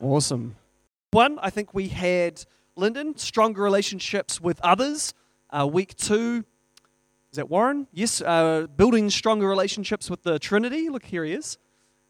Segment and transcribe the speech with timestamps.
[0.00, 0.56] Awesome.
[1.10, 2.44] One, I think we had
[2.76, 5.14] Lyndon, stronger relationships with others.
[5.50, 6.44] Uh, week two,
[7.30, 7.86] is that Warren?
[7.92, 10.88] Yes, uh, building stronger relationships with the Trinity.
[10.88, 11.58] Look, here he is.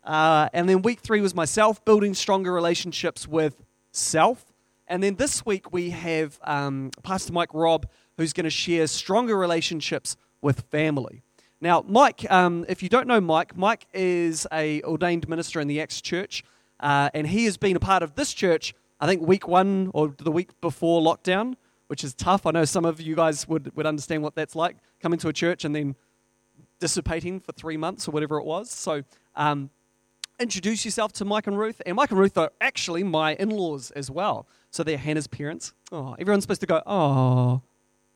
[0.03, 4.53] Uh, and then week three was myself, building stronger relationships with self.
[4.87, 9.37] And then this week we have um, Pastor Mike Robb, who's going to share stronger
[9.37, 11.23] relationships with family.
[11.61, 15.81] Now, Mike, um, if you don't know Mike, Mike is a ordained minister in the
[15.81, 16.45] Acts Church,
[16.81, 20.15] uh, and he has been a part of this church I think week one or
[20.17, 21.57] the week before lockdown,
[21.89, 22.47] which is tough.
[22.47, 25.33] I know some of you guys would, would understand what that's like coming to a
[25.33, 25.95] church and then
[26.79, 28.71] dissipating for three months or whatever it was.
[28.71, 29.03] So,
[29.37, 29.71] um,
[30.41, 31.83] introduce yourself to Mike and Ruth.
[31.85, 34.47] And Mike and Ruth are actually my in laws as well.
[34.71, 35.75] So, they're Hannah's parents.
[35.93, 37.63] Oh, everyone's supposed to go, oh,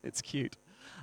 [0.03, 0.55] it's cute.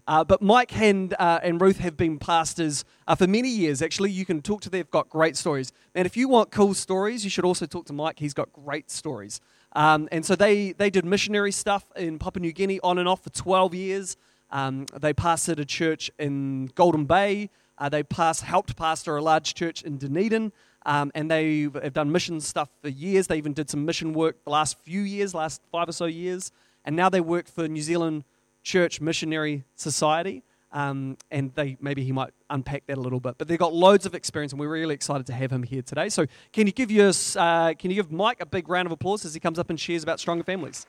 [0.06, 3.82] Uh, but Mike and, uh, and Ruth have been pastors uh, for many years.
[3.82, 4.78] Actually, you can talk to them.
[4.78, 5.72] They've got great stories.
[5.94, 8.18] And if you want cool stories, you should also talk to Mike.
[8.18, 9.40] He's got great stories.
[9.72, 13.24] Um, and so they, they did missionary stuff in Papua New Guinea on and off
[13.24, 14.16] for 12 years.
[14.50, 17.50] Um, they pastored a church in Golden Bay.
[17.76, 20.52] Uh, they passed, helped pastor a large church in Dunedin.
[20.86, 23.26] Um, and they have done mission stuff for years.
[23.26, 26.52] They even did some mission work the last few years, last five or so years.
[26.84, 28.22] And now they work for New Zealand
[28.66, 30.42] Church Missionary Society.
[30.72, 33.36] Um, and they maybe he might unpack that a little bit.
[33.38, 36.08] But they've got loads of experience, and we're really excited to have him here today.
[36.08, 39.24] So, can you give us, uh, can you give Mike a big round of applause
[39.24, 40.84] as he comes up and shares about stronger families?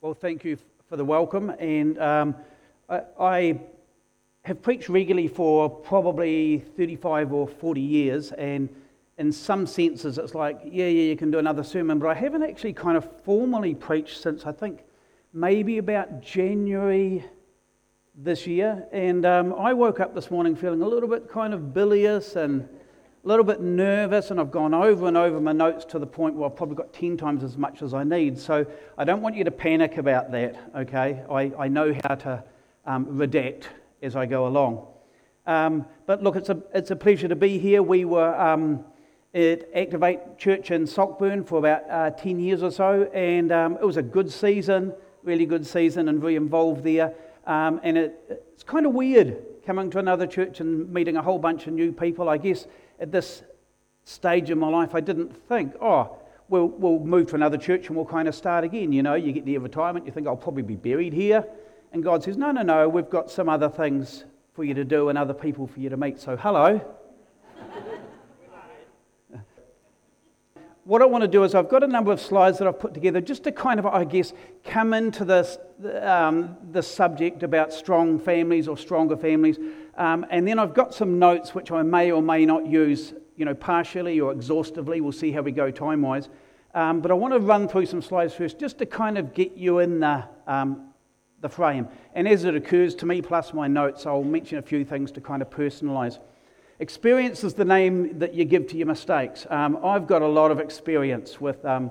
[0.00, 0.56] Well, thank you
[0.88, 2.36] for the welcome, and um,
[2.88, 3.60] I, I
[4.42, 8.68] have preached regularly for probably 35 or 40 years, and
[9.18, 12.42] in some senses, it's like, yeah, yeah, you can do another sermon, but I haven't
[12.42, 14.84] actually kind of formally preached since I think
[15.32, 17.24] maybe about January
[18.14, 18.86] this year.
[18.92, 22.68] And um, I woke up this morning feeling a little bit kind of bilious and
[23.24, 26.34] a little bit nervous, and I've gone over and over my notes to the point
[26.34, 28.38] where I've probably got 10 times as much as I need.
[28.38, 28.66] So
[28.98, 31.22] I don't want you to panic about that, okay?
[31.30, 32.44] I, I know how to
[32.84, 33.64] um, redact
[34.02, 34.86] as I go along.
[35.46, 37.82] Um, but look, it's a, it's a pleasure to be here.
[37.82, 38.84] We were um,
[39.36, 43.84] at Activate Church in Saltburn for about uh, 10 years or so, and um, it
[43.84, 44.92] was a good season
[45.26, 47.12] really good season and very involved there.
[47.46, 51.38] Um, and it, it's kind of weird coming to another church and meeting a whole
[51.38, 52.28] bunch of new people.
[52.28, 52.66] I guess
[53.00, 53.42] at this
[54.04, 56.16] stage in my life, I didn't think, oh,
[56.48, 58.92] we'll, we'll move to another church and we'll kind of start again.
[58.92, 61.44] You know, you get near retirement, you think, I'll probably be buried here.
[61.92, 64.24] And God says, no, no, no, we've got some other things
[64.54, 66.20] for you to do and other people for you to meet.
[66.20, 66.95] So, hello.
[70.86, 72.94] What I want to do is I've got a number of slides that I've put
[72.94, 74.32] together just to kind of, I guess,
[74.64, 75.58] come into this,
[76.00, 79.58] um, the subject about strong families or stronger families.
[79.96, 83.44] Um, and then I've got some notes which I may or may not use, you
[83.44, 85.00] know, partially or exhaustively.
[85.00, 86.28] We'll see how we go time-wise.
[86.72, 89.56] Um, but I want to run through some slides first just to kind of get
[89.56, 90.92] you in the, um,
[91.40, 91.88] the frame.
[92.14, 95.20] And as it occurs to me, plus my notes, I'll mention a few things to
[95.20, 96.20] kind of personalize.
[96.78, 99.46] Experience is the name that you give to your mistakes.
[99.48, 101.90] Um, I've got a lot of experience with um,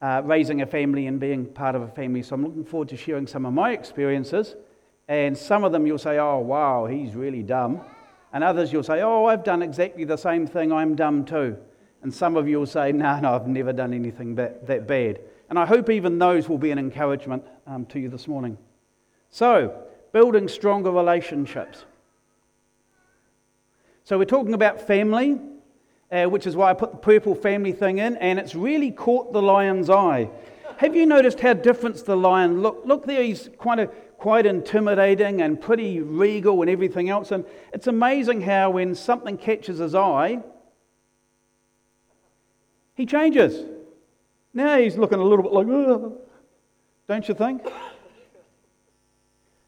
[0.00, 2.96] uh, raising a family and being part of a family, so I'm looking forward to
[2.96, 4.56] sharing some of my experiences.
[5.08, 7.82] And some of them you'll say, oh, wow, he's really dumb.
[8.32, 11.58] And others you'll say, oh, I've done exactly the same thing, I'm dumb too.
[12.02, 15.20] And some of you will say, no, no, I've never done anything that, that bad.
[15.50, 18.56] And I hope even those will be an encouragement um, to you this morning.
[19.28, 21.84] So, building stronger relationships.
[24.06, 25.40] So we're talking about family,
[26.12, 29.32] uh, which is why I put the purple family thing in, and it's really caught
[29.32, 30.28] the lion's eye.
[30.76, 32.82] Have you noticed how different the lion look?
[32.84, 33.86] Look there, he's quite a,
[34.18, 37.30] quite intimidating and pretty regal and everything else.
[37.30, 40.42] And it's amazing how when something catches his eye,
[42.94, 43.64] he changes.
[44.52, 46.12] Now he's looking a little bit like, Ugh.
[47.08, 47.62] don't you think?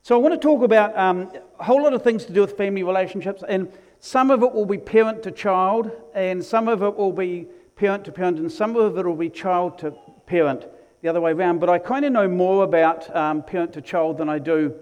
[0.03, 2.55] So I want to talk about um, a whole lot of things to do with
[2.59, 6.97] family relationships, and some of it will be parent to child, and some of it
[6.97, 9.95] will be parent to parent, and some of it will be child to
[10.27, 10.67] parent,
[11.03, 11.61] the other way around.
[11.61, 14.75] But I kind of know more about um, parent to child than I do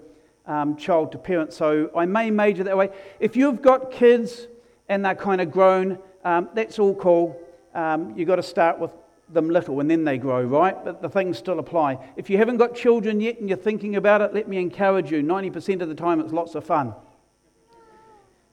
[0.45, 2.89] um, child to parent, so I may major that way.
[3.19, 4.47] If you've got kids
[4.89, 7.39] and they're kind of grown, um, that's all cool.
[7.73, 8.91] Um, you've got to start with
[9.29, 10.83] them little and then they grow, right?
[10.83, 11.97] But the things still apply.
[12.15, 15.21] If you haven't got children yet and you're thinking about it, let me encourage you
[15.23, 16.93] 90% of the time it's lots of fun.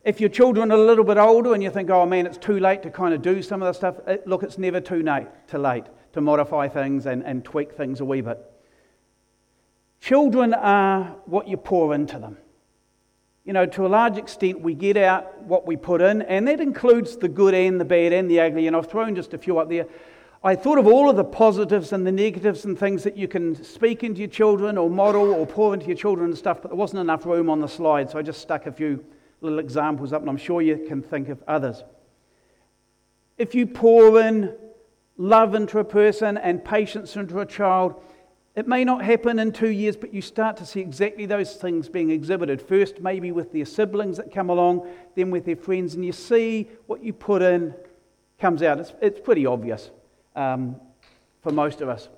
[0.04, 2.58] If your children are a little bit older and you think, oh man, it's too
[2.58, 5.28] late to kind of do some of the stuff, it, look, it's never too late,
[5.46, 8.38] too late to modify things and, and tweak things a wee bit.
[10.00, 12.36] Children are what you pour into them.
[13.44, 16.60] you know, to a large extent, we get out what we put in, and that
[16.60, 18.66] includes the good and the bad and the ugly.
[18.66, 19.86] And I've thrown just a few up there.
[20.44, 23.62] I thought of all of the positives and the negatives and things that you can
[23.62, 26.76] speak into your children or model or pour into your children and stuff, but there
[26.76, 29.04] wasn't enough room on the slide, so I just stuck a few
[29.42, 31.82] little examples up, and I'm sure you can think of others.
[33.36, 34.54] If you pour in
[35.16, 38.00] love into a person and patience into a child,
[38.54, 41.88] it may not happen in two years, but you start to see exactly those things
[41.88, 42.60] being exhibited.
[42.60, 46.68] First, maybe with their siblings that come along, then with their friends, and you see
[46.86, 47.74] what you put in
[48.38, 48.78] comes out.
[48.78, 49.90] It's, it's pretty obvious
[50.36, 50.76] um,
[51.42, 52.08] for most of us.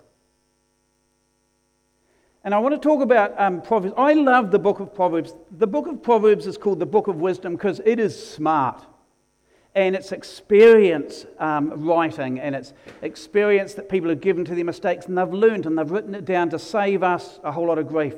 [2.45, 3.95] And I want to talk about um, Proverbs.
[3.97, 5.35] I love the book of Proverbs.
[5.51, 8.85] The book of Proverbs is called the book of wisdom because it is smart
[9.75, 15.07] and it's experience um, writing and it's experience that people have given to their mistakes
[15.07, 17.89] and they've learned and they've written it down to save us a whole lot of
[17.89, 18.15] grief.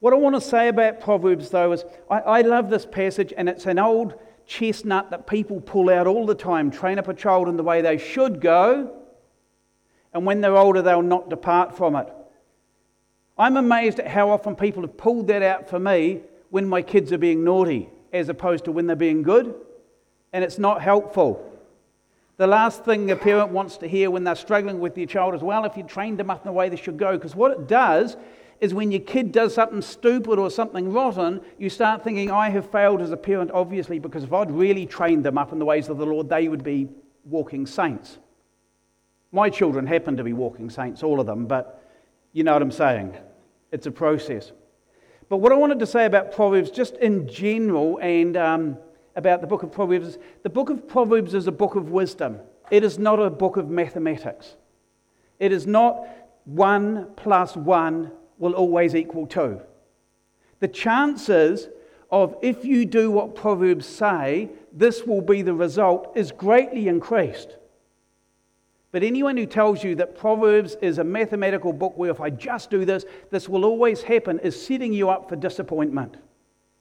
[0.00, 3.48] What I want to say about Proverbs though is I, I love this passage and
[3.48, 4.12] it's an old
[4.46, 7.80] chestnut that people pull out all the time train up a child in the way
[7.80, 8.94] they should go,
[10.12, 12.12] and when they're older, they'll not depart from it.
[13.38, 17.12] I'm amazed at how often people have pulled that out for me when my kids
[17.12, 19.54] are being naughty as opposed to when they're being good
[20.32, 21.44] and it's not helpful.
[22.36, 25.42] The last thing a parent wants to hear when they're struggling with their child is,
[25.42, 27.12] well, if you trained them up in the way they should go.
[27.12, 28.16] Because what it does
[28.60, 32.70] is when your kid does something stupid or something rotten, you start thinking, I have
[32.70, 35.88] failed as a parent, obviously, because if I'd really trained them up in the ways
[35.88, 36.88] of the Lord, they would be
[37.24, 38.18] walking saints.
[39.32, 41.82] My children happen to be walking saints, all of them, but
[42.32, 43.16] you know what I'm saying.
[43.72, 44.52] It's a process.
[45.28, 48.78] But what I wanted to say about Proverbs, just in general, and um,
[49.14, 52.38] about the book of Proverbs the book of Proverbs is a book of wisdom.
[52.70, 54.54] It is not a book of mathematics.
[55.38, 56.06] It is not
[56.44, 59.60] one plus one will always equal two.
[60.60, 61.68] The chances
[62.10, 67.56] of if you do what Proverbs say, this will be the result is greatly increased.
[68.90, 72.70] But anyone who tells you that Proverbs is a mathematical book where if I just
[72.70, 76.16] do this, this will always happen is setting you up for disappointment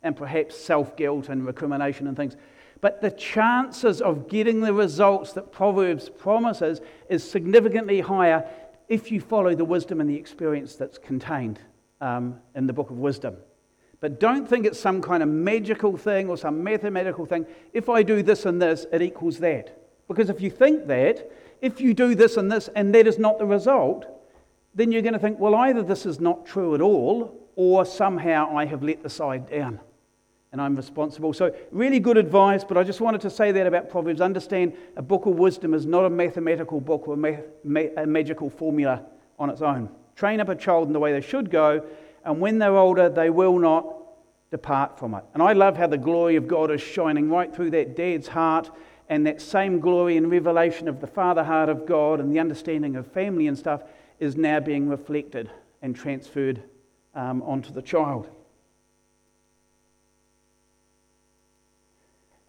[0.04, 2.38] and perhaps self guilt and recrimination and things.
[2.80, 8.48] But the chances of getting the results that Proverbs promises is significantly higher
[8.88, 11.60] if you follow the wisdom and the experience that's contained
[12.00, 13.36] um, in the book of wisdom.
[14.00, 17.48] But don't think it's some kind of magical thing or some mathematical thing.
[17.74, 19.78] If I do this and this, it equals that.
[20.08, 21.32] Because if you think that,
[21.62, 24.06] if you do this and this and that is not the result,
[24.76, 28.56] then you're going to think, well, either this is not true at all, or somehow
[28.56, 29.80] I have let the side down
[30.52, 31.34] and I'm responsible.
[31.34, 34.22] So, really good advice, but I just wanted to say that about Proverbs.
[34.22, 37.18] Understand a book of wisdom is not a mathematical book or a,
[37.64, 39.04] ma- a magical formula
[39.38, 39.90] on its own.
[40.16, 41.86] Train up a child in the way they should go,
[42.26, 43.94] and when they're older, they will not
[44.50, 45.24] depart from it.
[45.34, 48.72] And I love how the glory of God is shining right through that dad's heart,
[49.10, 52.96] and that same glory and revelation of the father heart of God and the understanding
[52.96, 53.82] of family and stuff
[54.20, 55.50] is now being reflected
[55.82, 56.62] and transferred
[57.16, 58.30] um, onto the child.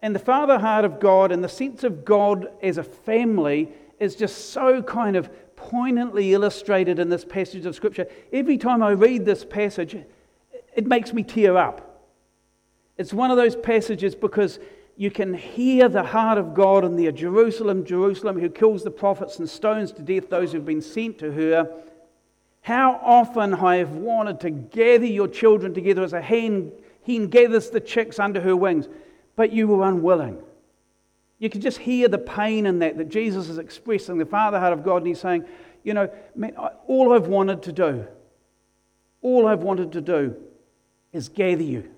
[0.01, 3.69] And the father heart of God and the sense of God as a family
[3.99, 8.07] is just so kind of poignantly illustrated in this passage of Scripture.
[8.31, 9.97] Every time I read this passage,
[10.73, 11.85] it makes me tear up.
[12.97, 14.59] It's one of those passages because
[14.99, 19.39] you can hear the heart of God in the Jerusalem, Jerusalem, who kills the prophets
[19.39, 21.71] and stones to death those who've been sent to her.
[22.61, 26.71] How often I have wanted to gather your children together as a hen,
[27.07, 28.87] hen gathers the chicks under her wings
[29.39, 30.37] but you were unwilling.
[31.37, 34.73] You can just hear the pain in that, that Jesus is expressing the Father heart
[34.73, 35.45] of God, and He's saying,
[35.81, 38.05] You know, man, all I've wanted to do,
[39.21, 40.35] all I've wanted to do
[41.13, 41.89] is gather you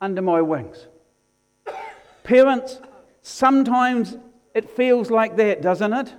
[0.00, 0.86] under my wings.
[2.28, 2.78] Parents,
[3.22, 4.18] sometimes
[4.52, 6.12] it feels like that, doesn't it?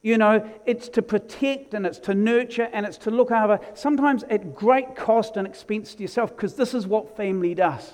[0.00, 4.24] You know, it's to protect and it's to nurture and it's to look after, sometimes
[4.30, 7.92] at great cost and expense to yourself, because this is what family does.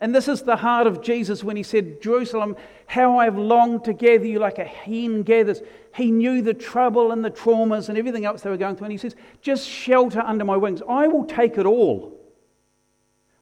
[0.00, 2.54] And this is the heart of Jesus when he said, Jerusalem,
[2.86, 5.62] how I have longed to gather you like a hen gathers.
[5.96, 8.84] He knew the trouble and the traumas and everything else they were going through.
[8.84, 10.80] And he says, just shelter under my wings.
[10.88, 12.16] I will take it all.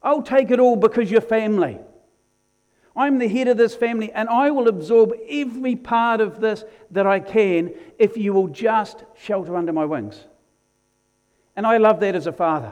[0.01, 1.77] I'll take it all because you're family.
[2.95, 7.07] I'm the head of this family, and I will absorb every part of this that
[7.07, 10.23] I can if you will just shelter under my wings.
[11.55, 12.71] And I love that as a father.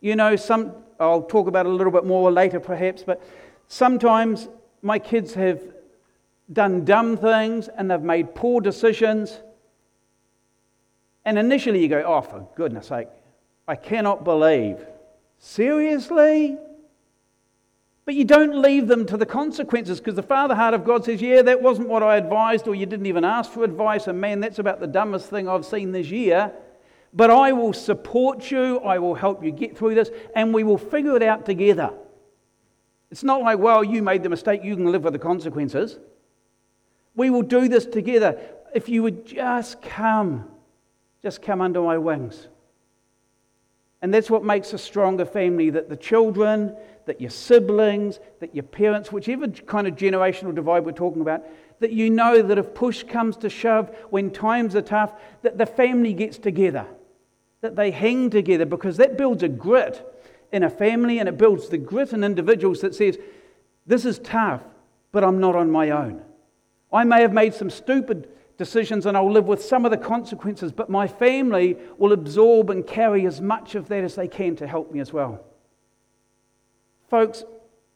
[0.00, 3.22] You know, some, I'll talk about it a little bit more later, perhaps, but
[3.68, 4.48] sometimes
[4.82, 5.62] my kids have
[6.52, 9.40] done dumb things and they've made poor decisions.
[11.24, 13.08] And initially you go, oh, for goodness sake,
[13.66, 14.78] I cannot believe
[15.38, 16.58] Seriously?
[18.06, 21.20] But you don't leave them to the consequences because the Father heart of God says,
[21.20, 24.40] Yeah, that wasn't what I advised, or you didn't even ask for advice, and man,
[24.40, 26.52] that's about the dumbest thing I've seen this year.
[27.12, 30.78] But I will support you, I will help you get through this, and we will
[30.78, 31.92] figure it out together.
[33.10, 35.98] It's not like, well, you made the mistake, you can live with the consequences.
[37.16, 38.38] We will do this together.
[38.74, 40.48] If you would just come,
[41.22, 42.46] just come under my wings.
[44.02, 48.64] And that's what makes a stronger family that the children, that your siblings, that your
[48.64, 51.44] parents, whichever kind of generational divide we're talking about,
[51.80, 55.66] that you know that if push comes to shove, when times are tough, that the
[55.66, 56.86] family gets together,
[57.60, 60.04] that they hang together, because that builds a grit
[60.52, 63.18] in a family and it builds the grit in individuals that says,
[63.86, 64.62] This is tough,
[65.12, 66.22] but I'm not on my own.
[66.92, 70.72] I may have made some stupid decisions and I'll live with some of the consequences,
[70.72, 74.66] but my family will absorb and carry as much of that as they can to
[74.66, 75.44] help me as well.
[77.08, 77.44] Folks,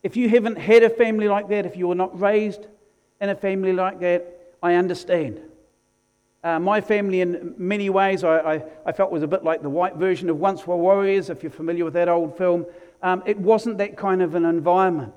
[0.02, 2.66] if you haven't had a family like that, if you were not raised
[3.20, 5.40] in a family like that, I understand.
[6.42, 9.68] Uh, my family, in many ways, I, I, I, felt was a bit like the
[9.68, 12.64] white version of Once Were Warriors, if you're familiar with that old film.
[13.02, 15.14] Um, it wasn't that kind of an environment.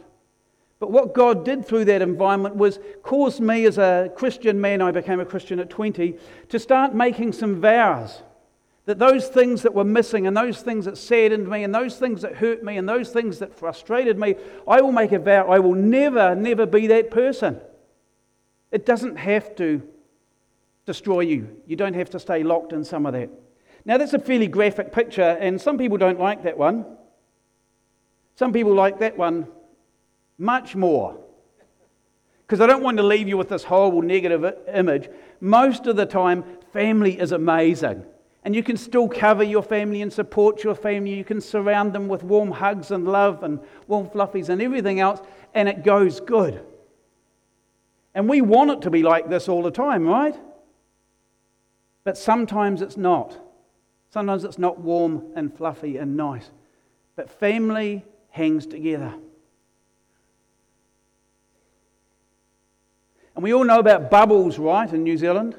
[0.79, 4.91] But what God did through that environment was cause me, as a Christian man, I
[4.91, 6.17] became a Christian at 20,
[6.49, 8.21] to start making some vows.
[8.85, 12.21] That those things that were missing, and those things that saddened me, and those things
[12.21, 14.35] that hurt me, and those things that frustrated me,
[14.67, 17.61] I will make a vow I will never, never be that person.
[18.71, 19.81] It doesn't have to
[20.85, 21.61] destroy you.
[21.65, 23.29] You don't have to stay locked in some of that.
[23.85, 26.85] Now, that's a fairly graphic picture, and some people don't like that one.
[28.35, 29.47] Some people like that one
[30.37, 31.17] much more.
[32.41, 35.09] Because I don't want to leave you with this horrible negative image.
[35.39, 38.05] Most of the time, family is amazing.
[38.45, 41.13] And you can still cover your family and support your family.
[41.13, 45.21] You can surround them with warm hugs and love and warm fluffies and everything else,
[45.53, 46.61] and it goes good.
[48.13, 50.37] And we want it to be like this all the time, right?
[52.03, 53.39] But sometimes it's not.
[54.09, 56.51] Sometimes it's not warm and fluffy and nice.
[57.15, 59.13] But family hangs together.
[63.35, 65.55] And we all know about bubbles, right, in New Zealand?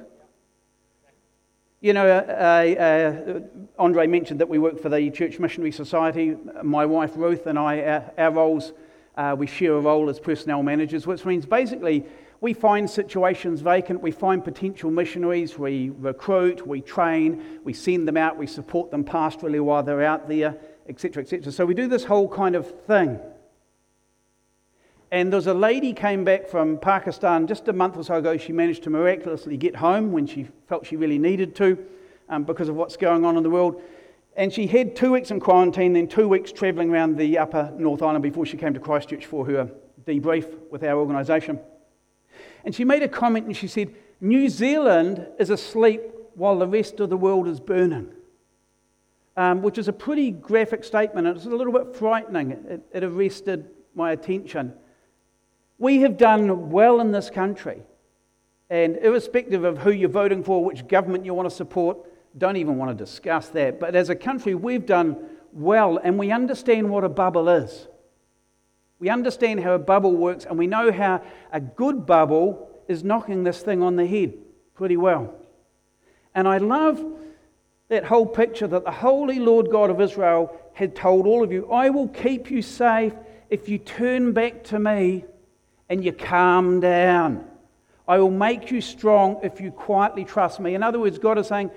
[1.85, 3.41] You know, uh, uh,
[3.79, 6.35] Andre mentioned that we work for the Church Missionary Society.
[6.63, 8.73] My wife Ruth and I, our, our roles,
[9.19, 12.07] uh, we share a role as personnel managers, which means basically
[12.41, 18.17] we find situations vacant, we find potential missionaries, we recruit, we train, we send them
[18.17, 20.57] out, we support them pastorally while they're out there,
[20.89, 21.53] etc., etc.
[21.53, 23.21] So we do this whole kind of thing.
[25.15, 28.37] And there was a lady came back from Pakistan just a month or so ago.
[28.37, 31.79] She managed to miraculously get home when she felt she really needed to
[32.29, 33.81] um, because of what's going on in the world.
[34.37, 38.03] And she had two weeks in quarantine, then two weeks travelling around the upper North
[38.03, 39.71] Island before she came to Christchurch for her
[40.05, 41.61] debrief with our organisation.
[42.65, 46.03] And she made a comment and she said, New Zealand is asleep
[46.35, 48.11] while the rest of the world is burning.
[49.37, 51.29] Um, which is a pretty graphic statement.
[51.29, 52.51] It's a little bit frightening.
[52.51, 54.75] It, it arrested my attention.
[55.79, 57.83] We have done well in this country.
[58.71, 61.99] And irrespective of who you're voting for, which government you want to support,
[62.37, 63.79] don't even want to discuss that.
[63.79, 65.17] But as a country, we've done
[65.53, 67.87] well, and we understand what a bubble is.
[68.99, 73.45] We understand how a bubble works, and we know how a good bubble is knocking
[73.45, 74.35] this thing on the head
[74.75, 75.35] pretty well.
[76.35, 77.05] And I love
[77.89, 81.71] that whole picture that the Holy Lord God of Israel had told all of you
[81.71, 83.13] I will keep you safe
[83.51, 85.25] if you turn back to me
[85.95, 87.45] and you calm down.
[88.09, 90.75] I will make you strong if you quietly trust me.
[90.75, 91.71] In other words, God is saying,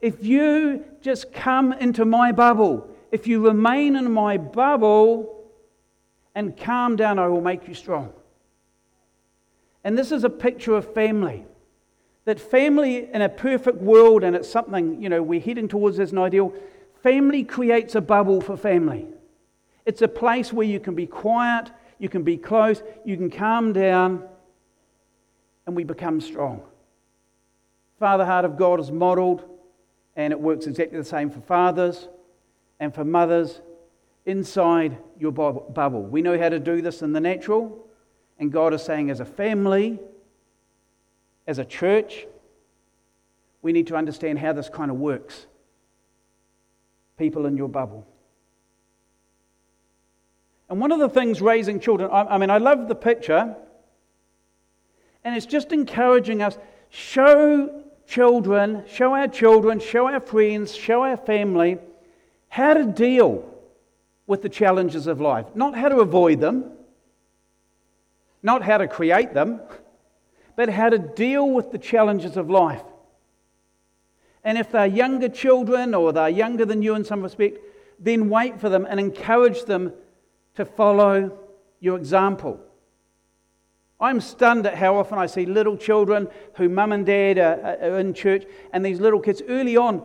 [0.00, 5.50] if you just come into my bubble, if you remain in my bubble
[6.36, 8.12] and calm down, I will make you strong.
[9.82, 11.44] And this is a picture of family.
[12.26, 16.12] That family in a perfect world, and it's something, you know, we're heading towards as
[16.12, 16.54] an ideal,
[17.02, 19.08] family creates a bubble for family.
[19.84, 23.72] It's a place where you can be quiet, you can be close, you can calm
[23.72, 24.24] down,
[25.66, 26.62] and we become strong.
[27.98, 29.44] Father heart of God is modeled,
[30.16, 32.08] and it works exactly the same for fathers
[32.80, 33.60] and for mothers
[34.26, 36.02] inside your bubble.
[36.02, 37.86] We know how to do this in the natural,
[38.38, 39.98] and God is saying, as a family,
[41.46, 42.26] as a church,
[43.62, 45.46] we need to understand how this kind of works.
[47.16, 48.06] People in your bubble.
[50.68, 53.54] And one of the things raising children, I, I mean, I love the picture,
[55.22, 56.58] and it's just encouraging us
[56.90, 61.78] show children, show our children, show our friends, show our family
[62.48, 63.50] how to deal
[64.26, 65.46] with the challenges of life.
[65.54, 66.70] Not how to avoid them,
[68.42, 69.60] not how to create them,
[70.56, 72.82] but how to deal with the challenges of life.
[74.44, 77.58] And if they're younger children or they're younger than you in some respect,
[77.98, 79.92] then wait for them and encourage them
[80.56, 81.38] to follow
[81.80, 82.60] your example.
[84.00, 87.98] I'm stunned at how often I see little children who mum and dad are, are
[87.98, 90.04] in church, and these little kids early on,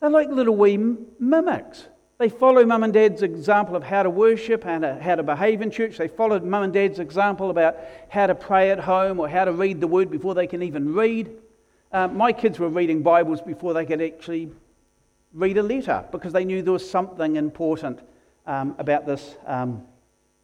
[0.00, 1.88] they're like little wee mimics.
[2.18, 5.70] They follow mum and dad's example of how to worship and how to behave in
[5.70, 5.98] church.
[5.98, 7.76] They followed mum and dad's example about
[8.08, 10.94] how to pray at home or how to read the word before they can even
[10.94, 11.30] read.
[11.90, 14.50] Uh, my kids were reading Bibles before they could actually
[15.34, 18.00] read a letter because they knew there was something important
[18.46, 19.82] um, about this um,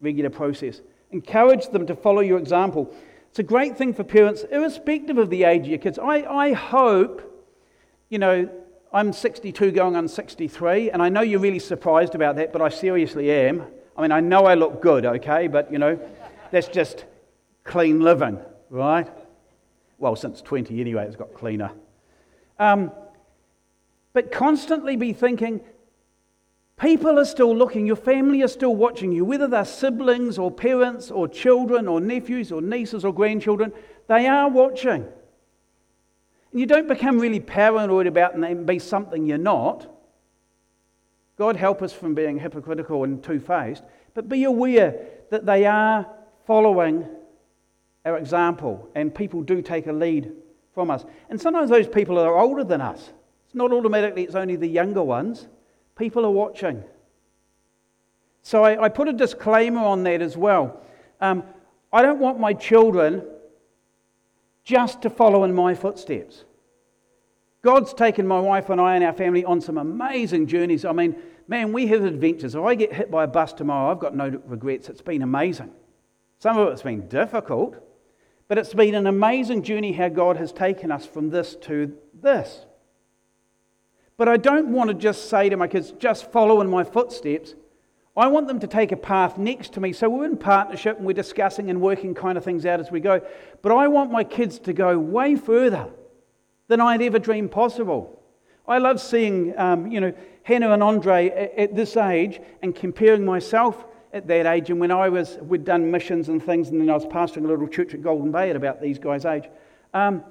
[0.01, 0.81] regular process.
[1.11, 2.93] Encourage them to follow your example.
[3.29, 5.99] It's a great thing for parents, irrespective of the age of your kids.
[5.99, 7.47] I, I hope,
[8.09, 8.49] you know,
[8.91, 12.69] I'm 62 going on 63, and I know you're really surprised about that, but I
[12.69, 13.63] seriously am.
[13.95, 15.99] I mean, I know I look good, okay, but, you know,
[16.51, 17.05] that's just
[17.63, 18.39] clean living,
[18.69, 19.07] right?
[19.99, 21.71] Well, since 20 anyway, it's got cleaner.
[22.57, 22.91] Um,
[24.13, 25.61] but constantly be thinking,
[26.79, 31.11] people are still looking, your family are still watching you, whether they're siblings or parents
[31.11, 33.71] or children or nephews or nieces or grandchildren,
[34.07, 35.05] they are watching.
[36.51, 39.87] And you don't become really paranoid about and be something you're not.
[41.37, 43.83] God help us from being hypocritical and two faced,
[44.13, 44.95] but be aware
[45.29, 46.07] that they are
[46.47, 47.07] following
[48.05, 50.31] our example and people do take a lead
[50.73, 51.05] from us.
[51.29, 53.11] And sometimes those people are older than us.
[53.45, 55.47] It's not automatically, it's only the younger ones.
[55.99, 56.81] People are watching.
[58.41, 60.81] So I, I put a disclaimer on that as well.
[61.19, 61.43] Um,
[61.91, 63.23] I don't want my children
[64.63, 66.45] just to follow in my footsteps.
[67.61, 70.85] God's taken my wife and I and our family on some amazing journeys.
[70.85, 71.17] I mean,
[71.49, 72.55] man, we have adventures.
[72.55, 74.87] If I get hit by a bus tomorrow, I've got no regrets.
[74.87, 75.71] It's been amazing.
[76.37, 77.75] Some of it's been difficult,
[78.47, 82.65] but it's been an amazing journey how God has taken us from this to this.
[84.19, 87.55] But I don't want to just say to my kids, just follow in my footsteps.
[88.17, 89.93] I want them to take a path next to me.
[89.93, 92.99] So we're in partnership and we're discussing and working kind of things out as we
[92.99, 93.21] go.
[93.61, 95.87] But I want my kids to go way further
[96.67, 98.21] than I'd ever dreamed possible.
[98.67, 103.23] I love seeing, um, you know, Hannah and Andre at, at, this age and comparing
[103.23, 104.69] myself at that age.
[104.69, 107.47] And when I was, we'd done missions and things, and then I was pastoring a
[107.47, 109.45] little church at Golden Bay at about these guys' age.
[109.93, 110.25] Um,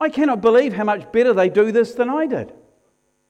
[0.00, 2.54] I cannot believe how much better they do this than I did.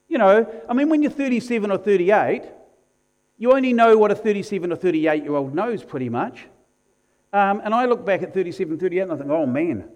[0.08, 2.42] You know, I mean, when you're 37 or 38,
[3.38, 6.46] you only know what a 37 or 38 year old knows pretty much.
[7.32, 9.88] Um, and I look back at 37, 38 and I think, oh man,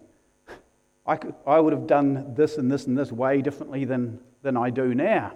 [1.07, 4.57] I, could, I would have done this and this and this way differently than, than
[4.57, 5.33] I do now.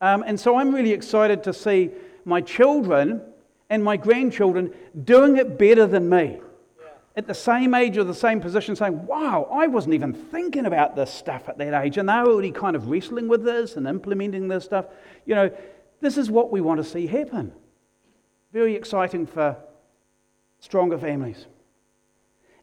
[0.00, 1.90] Um, and so I'm really excited to see
[2.24, 3.22] my children
[3.70, 4.72] and my grandchildren
[5.04, 6.40] doing it better than me
[7.14, 10.96] at the same age or the same position saying, Wow, I wasn't even thinking about
[10.96, 11.98] this stuff at that age.
[11.98, 14.86] And they're already kind of wrestling with this and implementing this stuff.
[15.26, 15.50] You know,
[16.00, 17.52] this is what we want to see happen.
[18.52, 19.56] Very exciting for
[20.60, 21.46] stronger families.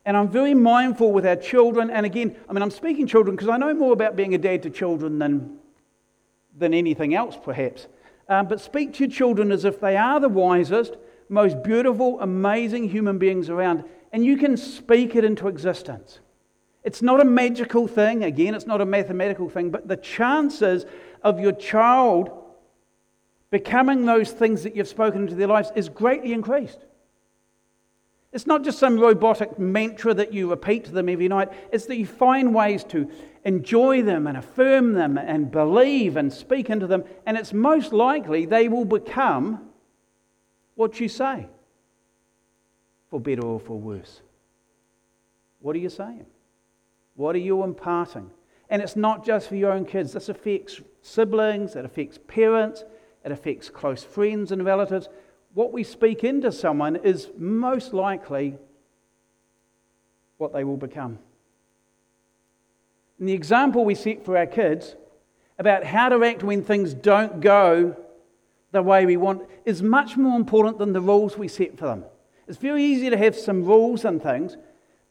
[0.05, 1.89] And I'm very mindful with our children.
[1.91, 4.63] And again, I mean, I'm speaking children because I know more about being a dad
[4.63, 5.59] to children than,
[6.57, 7.87] than anything else, perhaps.
[8.27, 10.95] Um, but speak to your children as if they are the wisest,
[11.29, 16.19] most beautiful, amazing human beings around and you can speak it into existence.
[16.83, 20.85] It's not a magical thing, again, it's not a mathematical thing, but the chances
[21.23, 22.31] of your child
[23.51, 26.85] becoming those things that you've spoken into their lives is greatly increased.
[28.31, 31.97] It's not just some robotic mantra that you repeat to them every night, it's that
[31.97, 33.09] you find ways to
[33.43, 38.45] enjoy them and affirm them and believe and speak into them, and it's most likely
[38.45, 39.67] they will become
[40.75, 41.47] what you say
[43.09, 44.21] for better or for worse.
[45.59, 46.25] What are you saying?
[47.15, 48.29] What are you imparting?
[48.69, 52.83] And it's not just for your own kids, this affects siblings, it affects parents,
[53.25, 55.09] it affects close friends and relatives.
[55.53, 58.57] What we speak into someone is most likely
[60.37, 61.19] what they will become.
[63.19, 64.95] And the example we set for our kids
[65.57, 67.97] about how to act when things don't go
[68.71, 72.05] the way we want is much more important than the rules we set for them.
[72.49, 74.57] It's very easy to have some rules and things,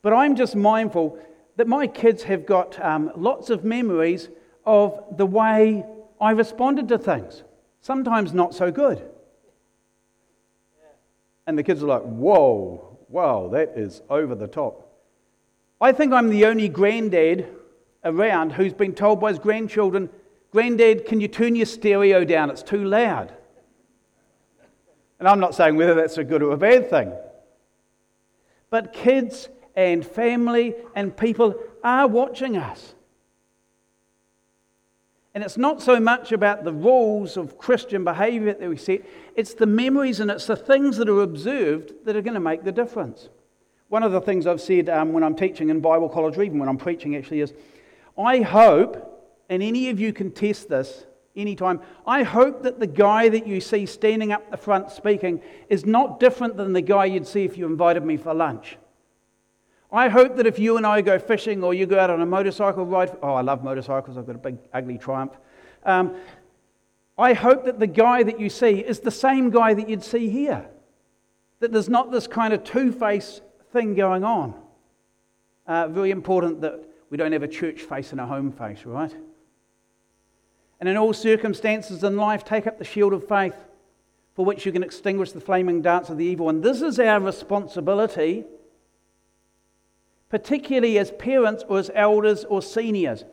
[0.03, 1.17] but I'm just mindful
[1.55, 4.29] that my kids have got um, lots of memories
[4.67, 5.87] of the way
[6.21, 7.45] I responded to things,
[7.81, 9.09] sometimes not so good.
[11.47, 14.93] And the kids are like, whoa, wow, that is over the top.
[15.81, 17.47] I think I'm the only granddad
[18.05, 20.11] around who's been told by his grandchildren,
[20.51, 22.51] Granddad, can you turn your stereo down?
[22.51, 23.33] It's too loud.
[25.21, 27.13] And I'm not saying whether that's a good or a bad thing.
[28.71, 31.55] But kids and family and people
[31.85, 32.95] are watching us.
[35.35, 39.05] And it's not so much about the rules of Christian behavior that we set,
[39.37, 42.65] it's the memories and it's the things that are observed that are going to make
[42.65, 43.29] the difference.
[43.89, 46.59] One of the things I've said um, when I'm teaching in Bible college, or even
[46.59, 47.55] when I'm preaching actually, is
[48.19, 51.07] I hope, and any of you can test this
[51.39, 55.87] anytime, I hope that the guy that you see standing up the front speaking is
[55.87, 58.77] not different than the guy you'd see if you invited me for lunch.
[59.91, 62.27] I hope that if you and I go fishing or you go out on a
[62.27, 65.33] motorcycle ride, oh, I love motorcycles, I've got a big, ugly Triumph.
[65.85, 66.17] Um,
[67.17, 70.29] I hope that the guy that you see is the same guy that you'd see
[70.29, 70.69] here.
[71.61, 73.41] That there's not this kind of two face
[73.73, 74.55] thing going on.
[75.67, 79.15] Uh, very important that we don't have a church face and a home face, right?
[80.81, 83.57] And in all circumstances in life, take up the shield of faith
[84.35, 86.61] for which you can extinguish the flaming darts of the evil one.
[86.61, 88.45] This is our responsibility
[90.29, 93.25] particularly as parents or as elders or seniors,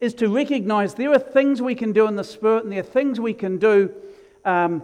[0.00, 2.82] is to recognize there are things we can do in the Spirit and there are
[2.82, 3.92] things we can do
[4.44, 4.82] um,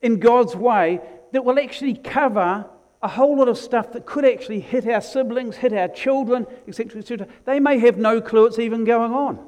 [0.00, 1.00] in God's way
[1.32, 2.64] that will actually cover
[3.02, 7.00] a whole lot of stuff that could actually hit our siblings, hit our children, etc.,
[7.00, 7.28] etc.
[7.44, 9.44] They may have no clue it's even going on.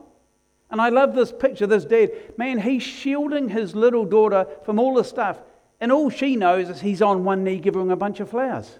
[0.71, 2.11] And I love this picture, this dad.
[2.37, 5.39] Man, he's shielding his little daughter from all the stuff.
[5.81, 8.79] And all she knows is he's on one knee giving her a bunch of flowers.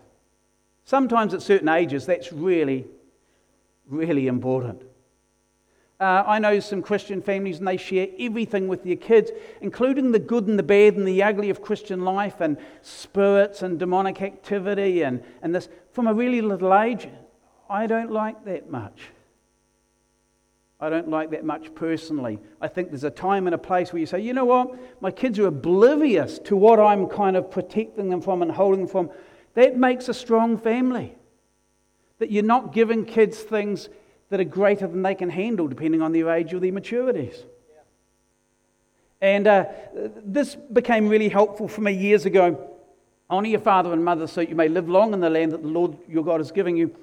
[0.85, 2.87] Sometimes at certain ages, that's really,
[3.89, 4.83] really important.
[5.99, 10.19] Uh, I know some Christian families and they share everything with their kids, including the
[10.19, 15.03] good and the bad and the ugly of Christian life and spirits and demonic activity
[15.03, 17.07] and, and this from a really little age.
[17.69, 19.11] I don't like that much.
[20.81, 22.39] I don't like that much personally.
[22.61, 25.11] I think there's a time and a place where you say, you know what, my
[25.11, 29.11] kids are oblivious to what I'm kind of protecting them from and holding them from.
[29.55, 31.15] That makes a strong family.
[32.19, 33.91] That you're not giving kids things
[34.31, 37.45] that are greater than they can handle, depending on their age or their maturities.
[39.21, 39.67] And uh,
[40.25, 42.71] this became really helpful for me years ago.
[43.29, 45.69] Honor your father and mother so you may live long in the land that the
[45.69, 46.95] Lord your God is giving you.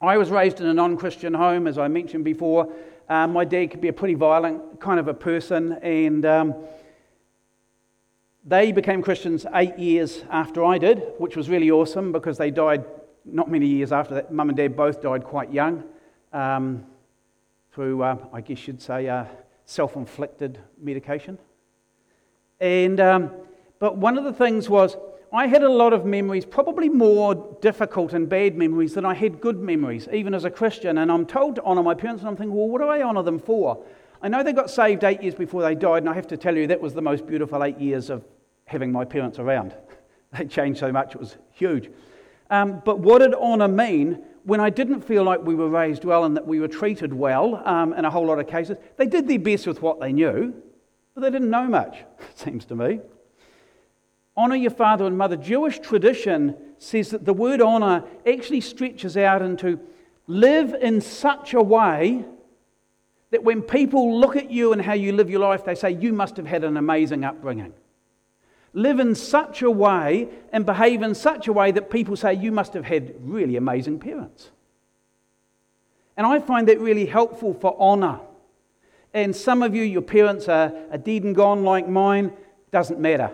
[0.00, 2.72] I was raised in a non Christian home, as I mentioned before.
[3.08, 6.54] Um, my dad could be a pretty violent kind of a person, and um,
[8.44, 12.84] they became Christians eight years after I did, which was really awesome because they died
[13.24, 14.32] not many years after that.
[14.32, 15.84] Mum and dad both died quite young
[16.32, 16.84] um,
[17.72, 19.24] through, uh, I guess you'd say, uh,
[19.64, 21.38] self inflicted medication.
[22.60, 23.30] And, um,
[23.78, 24.96] but one of the things was,
[25.34, 29.40] I had a lot of memories, probably more difficult and bad memories than I had
[29.40, 30.98] good memories, even as a Christian.
[30.98, 33.22] And I'm told to honour my parents, and I'm thinking, well, what do I honour
[33.22, 33.82] them for?
[34.20, 36.54] I know they got saved eight years before they died, and I have to tell
[36.54, 38.24] you that was the most beautiful eight years of
[38.66, 39.74] having my parents around.
[40.38, 41.90] They changed so much, it was huge.
[42.48, 46.24] Um, but what did honour mean when I didn't feel like we were raised well
[46.24, 48.78] and that we were treated well um, in a whole lot of cases?
[48.96, 50.54] They did their best with what they knew,
[51.14, 51.98] but they didn't know much,
[52.30, 53.00] it seems to me.
[54.36, 55.36] Honour your father and mother.
[55.36, 59.78] Jewish tradition says that the word honour actually stretches out into
[60.26, 62.24] live in such a way
[63.30, 66.12] that when people look at you and how you live your life, they say, You
[66.12, 67.72] must have had an amazing upbringing.
[68.74, 72.52] Live in such a way and behave in such a way that people say, You
[72.52, 74.50] must have had really amazing parents.
[76.16, 78.20] And I find that really helpful for honour.
[79.14, 82.32] And some of you, your parents are, are dead and gone like mine,
[82.70, 83.30] doesn't matter.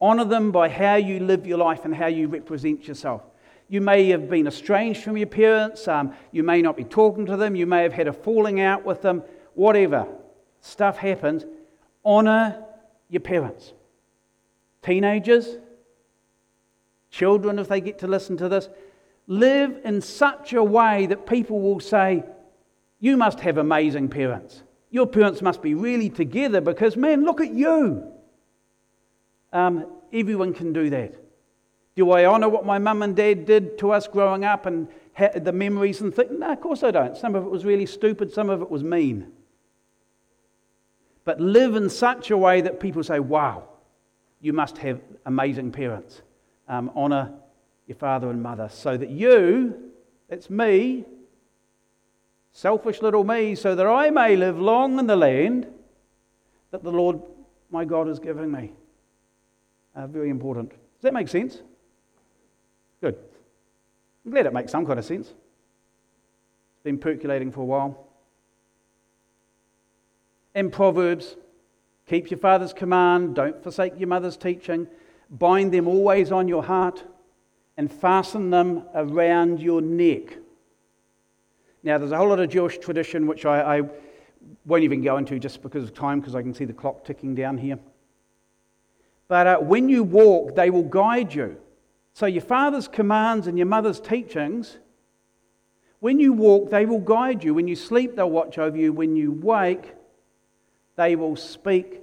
[0.00, 3.22] Honour them by how you live your life and how you represent yourself.
[3.68, 5.88] You may have been estranged from your parents.
[5.88, 7.56] Um, you may not be talking to them.
[7.56, 9.22] You may have had a falling out with them.
[9.54, 10.06] Whatever.
[10.60, 11.44] Stuff happens.
[12.04, 12.62] Honor
[13.08, 13.72] your parents.
[14.82, 15.56] Teenagers,
[17.10, 18.68] children, if they get to listen to this,
[19.26, 22.22] live in such a way that people will say,
[23.00, 24.62] You must have amazing parents.
[24.90, 28.12] Your parents must be really together because, man, look at you.
[29.56, 31.14] Um, everyone can do that.
[31.94, 35.30] Do I honour what my mum and dad did to us growing up and ha-
[35.34, 36.30] the memories and things?
[36.30, 37.16] No, of course I don't.
[37.16, 39.32] Some of it was really stupid, some of it was mean.
[41.24, 43.66] But live in such a way that people say, wow,
[44.42, 46.20] you must have amazing parents.
[46.68, 47.32] Um, honour
[47.86, 49.90] your father and mother so that you,
[50.28, 51.06] that's me,
[52.52, 55.66] selfish little me, so that I may live long in the land
[56.72, 57.22] that the Lord
[57.70, 58.74] my God is giving me.
[59.96, 60.70] Uh, very important.
[60.70, 61.62] Does that make sense?
[63.00, 63.16] Good.
[64.24, 65.28] I'm glad it makes some kind of sense.
[65.28, 68.06] It's been percolating for a while.
[70.54, 71.36] In Proverbs,
[72.06, 74.86] Keep your father's command, don't forsake your mother's teaching,
[75.28, 77.04] bind them always on your heart,
[77.76, 80.38] and fasten them around your neck.
[81.82, 83.82] Now, there's a whole lot of Jewish tradition which I, I
[84.64, 87.34] won't even go into just because of time, because I can see the clock ticking
[87.34, 87.78] down here.
[89.28, 91.56] But uh, when you walk, they will guide you.
[92.12, 94.78] So, your father's commands and your mother's teachings,
[96.00, 97.52] when you walk, they will guide you.
[97.52, 98.92] When you sleep, they'll watch over you.
[98.92, 99.94] When you wake,
[100.96, 102.02] they will speak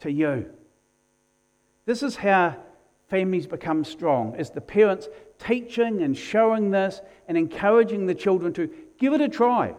[0.00, 0.50] to you.
[1.86, 2.56] This is how
[3.08, 8.70] families become strong, is the parents teaching and showing this and encouraging the children to
[8.98, 9.74] give it a try.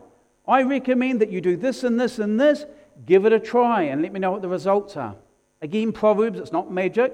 [0.47, 2.65] I recommend that you do this and this and this.
[3.06, 5.15] Give it a try and let me know what the results are.
[5.65, 7.12] Again, Proverbs, it's not magic.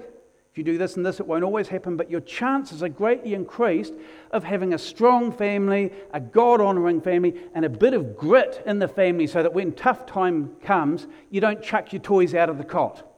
[0.52, 3.34] If you do this and this, it won't always happen, but your chances are greatly
[3.34, 3.94] increased
[4.32, 8.80] of having a strong family, a God honoring family, and a bit of grit in
[8.80, 12.58] the family so that when tough time comes, you don't chuck your toys out of
[12.58, 13.10] the cot.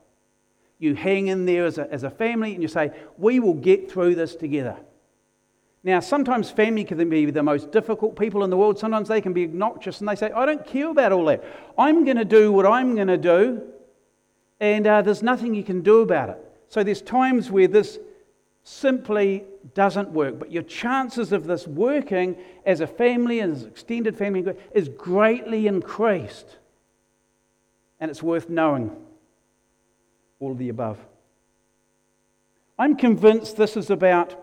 [0.78, 3.90] You hang in there as a, as a family and you say, We will get
[3.90, 4.78] through this together.
[5.84, 8.78] Now, sometimes family can be the most difficult people in the world.
[8.78, 11.44] Sometimes they can be obnoxious and they say, I don't care about all that.
[11.76, 13.73] I'm going to do what I'm going to do,
[14.60, 16.38] and uh, there's nothing you can do about it.
[16.70, 18.00] So there's times where this
[18.64, 24.46] simply doesn't work, but your chances of this working as a family, as extended family,
[24.74, 26.58] is greatly increased.
[28.00, 28.96] And it's worth knowing
[30.40, 30.98] all of the above.
[32.78, 34.40] I'm convinced this is about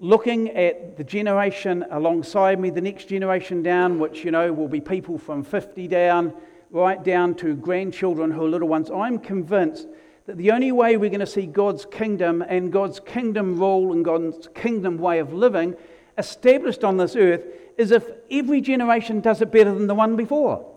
[0.00, 4.80] looking at the generation alongside me, the next generation down, which, you know, will be
[4.80, 6.32] people from 50 down,
[6.74, 9.86] right down to grandchildren who are little ones, I'm convinced
[10.26, 14.04] that the only way we're going to see God's kingdom and God's kingdom rule and
[14.04, 15.76] God's kingdom way of living
[16.18, 17.44] established on this earth
[17.78, 20.68] is if every generation does it better than the one before.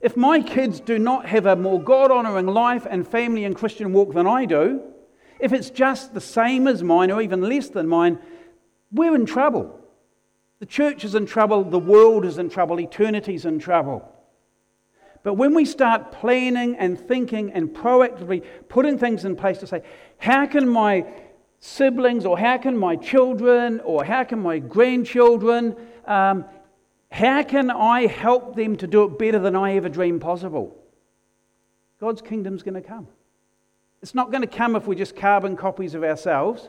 [0.00, 3.92] If my kids do not have a more God honoring life and family and Christian
[3.92, 4.82] walk than I do,
[5.40, 8.20] if it's just the same as mine or even less than mine,
[8.92, 9.80] we're in trouble.
[10.60, 14.14] The church is in trouble, the world is in trouble, eternity's in trouble.
[15.22, 19.82] But when we start planning and thinking and proactively putting things in place to say,
[20.18, 21.06] how can my
[21.60, 25.76] siblings or how can my children or how can my grandchildren,
[26.06, 26.44] um,
[27.10, 30.76] how can I help them to do it better than I ever dreamed possible?
[32.00, 33.08] God's kingdom's going to come.
[34.02, 36.68] It's not going to come if we're just carbon copies of ourselves.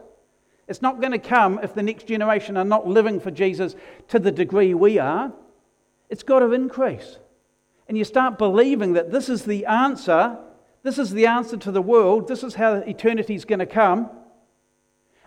[0.67, 3.75] It's not going to come if the next generation are not living for Jesus
[4.07, 5.31] to the degree we are.
[6.09, 7.17] It's got to increase.
[7.89, 10.37] And you start believing that this is the answer.
[10.83, 12.27] This is the answer to the world.
[12.27, 14.11] This is how eternity is going to come.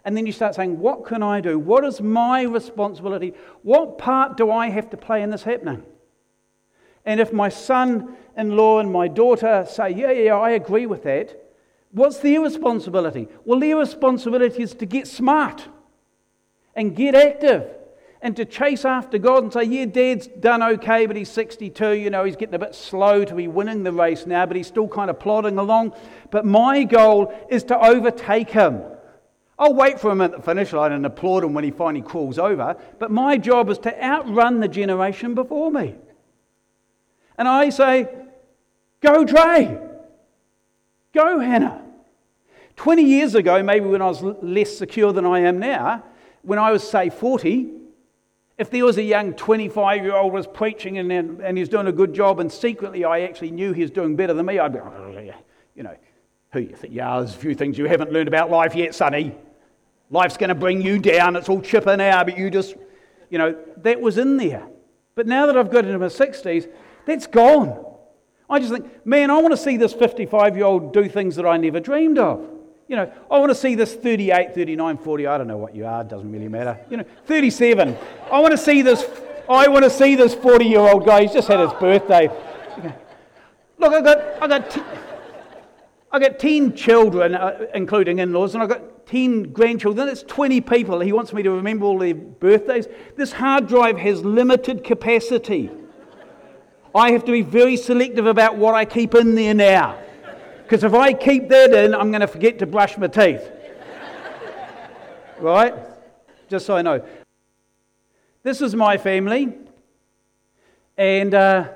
[0.05, 1.59] And then you start saying, What can I do?
[1.59, 3.35] What is my responsibility?
[3.63, 5.83] What part do I have to play in this happening?
[7.05, 11.03] And if my son in law and my daughter say, Yeah, yeah, I agree with
[11.03, 11.39] that,
[11.91, 13.29] What's their responsibility?
[13.45, 15.69] Well, their responsibility is to get smart
[16.75, 17.69] and get active
[18.23, 21.91] and to chase after God and say, Yeah, dad's done okay, but he's 62.
[21.91, 24.69] You know, he's getting a bit slow to be winning the race now, but he's
[24.69, 25.95] still kind of plodding along.
[26.31, 28.81] But my goal is to overtake him.
[29.59, 32.39] I'll wait for him at the finish line and applaud him when he finally crawls
[32.39, 35.97] over, but my job is to outrun the generation before me.
[37.37, 38.09] And I say,
[39.01, 39.79] Go, Dre!
[41.13, 41.83] Go, Hannah!
[42.77, 46.05] 20 years ago, maybe when I was less secure than I am now,
[46.43, 47.82] when I was, say, 40,
[48.59, 51.93] if there was a young 25 year old was preaching and, and he's doing a
[51.93, 54.79] good job, and secretly I actually knew he was doing better than me, I'd be,
[54.79, 55.33] oh,
[55.75, 55.97] you know,
[56.53, 57.19] who you think Yeah.
[57.19, 59.35] There's a few things you haven't learned about life yet, sonny.
[60.11, 61.37] Life's going to bring you down.
[61.37, 62.75] It's all chipper now, but you just,
[63.31, 64.69] you know, that was in there.
[65.15, 66.71] But now that I've got into my 60s,
[67.07, 67.85] that's gone.
[68.49, 71.47] I just think, man, I want to see this 55 year old do things that
[71.47, 72.47] I never dreamed of.
[72.93, 75.87] You know, I want to see this 38, 39, 40, I don't know what you
[75.87, 76.79] are, doesn't really matter.
[76.91, 77.97] You know, 37.
[78.31, 79.07] I want to see this,
[79.49, 82.29] I want to see this 40 year old guy, he's just had his birthday.
[83.79, 84.83] Look, I've got, I've got, t-
[86.13, 90.07] I've got 10 children, uh, including in laws, and I've got 10 grandchildren.
[90.07, 91.01] That's 20 people.
[91.01, 92.89] He wants me to remember all their birthdays.
[93.17, 95.71] This hard drive has limited capacity.
[96.95, 100.02] I have to be very selective about what I keep in there now.
[100.73, 103.47] Because if I keep that in, I'm going to forget to brush my teeth.
[105.39, 105.75] right?
[106.49, 107.05] Just so I know.
[108.43, 109.53] This is my family.
[110.97, 111.69] And uh,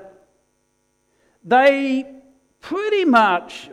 [1.43, 2.11] they
[2.59, 3.69] pretty much,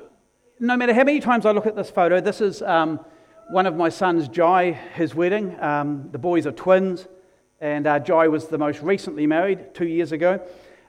[0.60, 3.00] no matter how many times I look at this photo, this is um,
[3.48, 5.58] one of my sons, Jai, his wedding.
[5.58, 7.08] Um, the boys are twins.
[7.62, 10.46] And uh, Jai was the most recently married two years ago.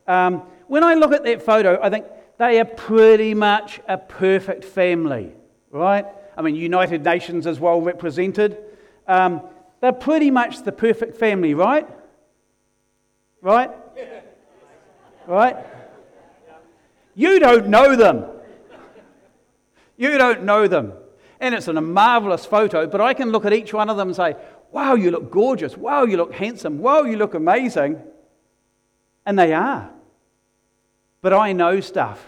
[0.07, 2.05] Um, when I look at that photo, I think
[2.37, 5.33] they are pretty much a perfect family,
[5.71, 6.05] right?
[6.37, 8.57] I mean, United Nations is well represented.
[9.07, 9.41] Um,
[9.81, 11.87] they're pretty much the perfect family, right?
[13.41, 13.71] Right?
[15.27, 15.57] Right?
[17.13, 18.25] You don't know them.
[19.97, 20.93] You don't know them.
[21.39, 24.15] And it's a marvelous photo, but I can look at each one of them and
[24.15, 24.35] say,
[24.71, 25.77] wow, you look gorgeous.
[25.77, 26.79] Wow, you look handsome.
[26.79, 28.01] Wow, you look amazing.
[29.25, 29.89] And they are.
[31.25, 32.23] But I know stuff.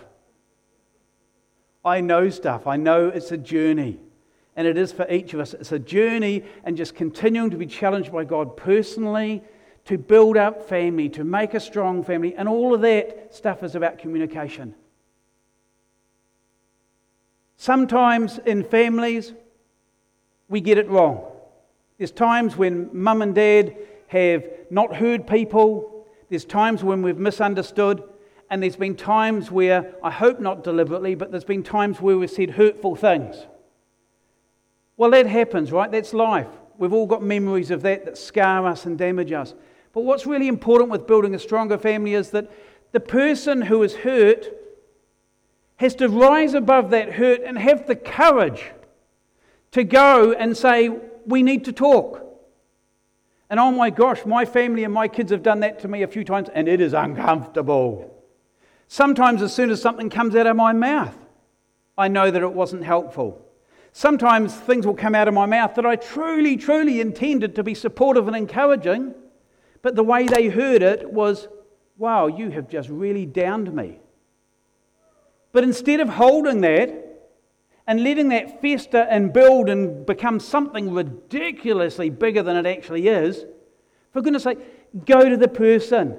[1.86, 2.66] I know stuff.
[2.66, 4.00] I know it's a journey.
[4.56, 5.54] And it is for each of us.
[5.54, 9.44] It's a journey and just continuing to be challenged by God personally
[9.86, 12.34] to build up family, to make a strong family.
[12.34, 14.74] And all of that stuff is about communication.
[17.56, 19.32] Sometimes in families,
[20.50, 21.24] we get it wrong.
[22.00, 28.02] There's times when mum and dad have not heard people, there's times when we've misunderstood,
[28.50, 32.30] and there's been times where, I hope not deliberately, but there's been times where we've
[32.30, 33.46] said hurtful things.
[34.96, 35.92] Well, that happens, right?
[35.92, 36.48] That's life.
[36.78, 39.54] We've all got memories of that that scar us and damage us.
[39.94, 42.52] But what's really important with building a stronger family is that
[42.92, 44.48] the person who is hurt
[45.78, 48.72] has to rise above that hurt and have the courage
[49.72, 50.90] to go and say,
[51.26, 52.24] We need to talk.
[53.50, 56.08] And oh my gosh, my family and my kids have done that to me a
[56.08, 58.17] few times, and it is uncomfortable.
[58.88, 61.16] Sometimes, as soon as something comes out of my mouth,
[61.98, 63.44] I know that it wasn't helpful.
[63.92, 67.74] Sometimes things will come out of my mouth that I truly, truly intended to be
[67.74, 69.16] supportive and encouraging,
[69.82, 71.48] but the way they heard it was,
[71.98, 74.00] wow, you have just really downed me.
[75.52, 77.04] But instead of holding that
[77.88, 83.46] and letting that fester and build and become something ridiculously bigger than it actually is,
[84.14, 84.60] for goodness sake,
[85.06, 86.18] go to the person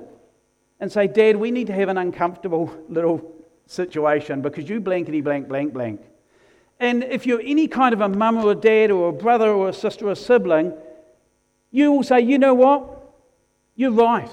[0.81, 3.35] and say, Dad, we need to have an uncomfortable little
[3.67, 6.01] situation because you blankety blank, blank, blank.
[6.81, 9.69] And if you're any kind of a mum or a dad or a brother or
[9.69, 10.73] a sister or a sibling,
[11.71, 13.13] you will say, you know what?
[13.75, 14.31] You're right.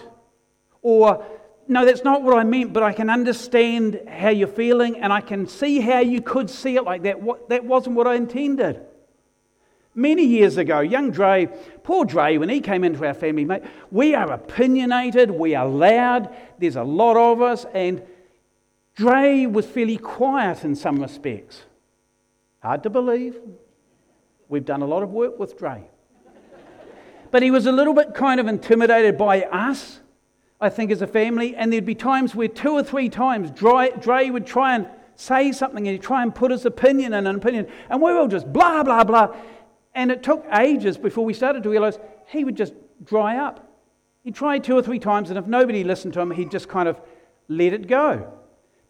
[0.82, 1.26] Or,
[1.68, 5.22] no, that's not what I meant, but I can understand how you're feeling and I
[5.22, 7.20] can see how you could see it like that.
[7.20, 8.86] What, that wasn't what I intended.
[9.98, 11.48] Many years ago, young Dre,
[11.84, 16.36] poor Dre, when he came into our family, mate, we are opinionated, we are loud,
[16.60, 18.04] there's a lot of us, and
[18.96, 21.62] Dre was fairly quiet in some respects.
[22.62, 23.38] Hard to believe.
[24.50, 25.86] We've done a lot of work with Dre.
[27.32, 30.02] But he was a little bit kind of intimidated by us,
[30.60, 33.92] I think, as a family, and there'd be times where two or three times Dre,
[34.00, 37.36] Dre would try and say something and he'd try and put his opinion in an
[37.36, 39.34] opinion, and we were all just blah, blah, blah.
[39.96, 43.68] And it took ages before we started to realize he would just dry up.
[44.24, 46.90] He tried two or three times, and if nobody listened to him, he'd just kind
[46.90, 47.00] of
[47.48, 48.32] let it go.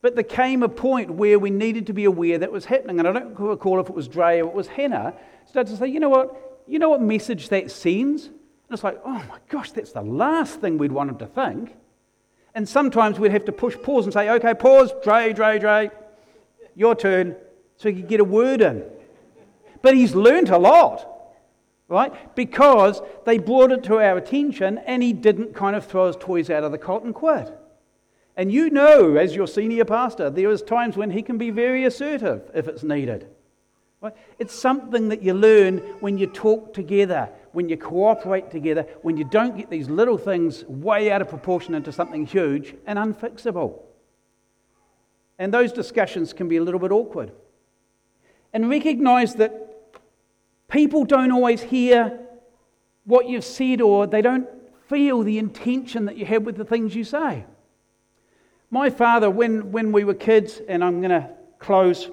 [0.02, 3.00] But there came a point where we needed to be aware that was happening.
[3.00, 5.14] And I don't recall if it was Dre or it was Hannah,
[5.46, 6.64] started to say, you know what?
[6.68, 8.26] You know what message that sends?
[8.26, 8.36] And
[8.72, 11.76] it's like, oh my gosh, that's the last thing we'd wanted to think.
[12.56, 15.92] And sometimes we'd have to push pause and say, okay, pause, Dre, Dre, Dre,
[16.74, 17.36] your turn,
[17.76, 18.84] so he could get a word in.
[19.86, 21.08] But he's learnt a lot,
[21.90, 22.12] right?
[22.36, 26.50] Because they brought it to our attention and he didn't kind of throw his toys
[26.50, 27.56] out of the cot and quit.
[28.36, 31.86] And you know, as your senior pastor, there is times when he can be very
[31.86, 33.28] assertive if it's needed.
[34.40, 39.24] It's something that you learn when you talk together, when you cooperate together, when you
[39.24, 43.84] don't get these little things way out of proportion into something huge and unfixable.
[45.38, 47.34] And those discussions can be a little bit awkward.
[48.52, 49.62] And recognize that
[50.76, 52.20] People don't always hear
[53.06, 54.46] what you've said or they don't
[54.90, 57.46] feel the intention that you have with the things you say.
[58.70, 62.10] My father, when, when we were kids, and I'm going to close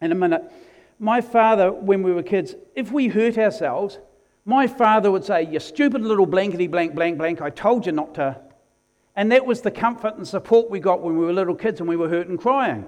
[0.00, 0.42] in a minute,
[0.98, 3.98] my father, when we were kids, if we hurt ourselves,
[4.46, 8.14] my father would say, You stupid little blankety blank blank blank, I told you not
[8.14, 8.40] to.
[9.16, 11.86] And that was the comfort and support we got when we were little kids and
[11.90, 12.86] we were hurt and crying.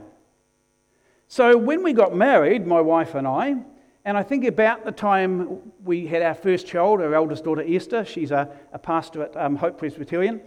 [1.29, 3.57] So when we got married, my wife and I,
[4.05, 8.05] and I think about the time we had our first child, our eldest daughter Esther,
[8.05, 10.43] she's a, a pastor at um, Hope Presbyterian.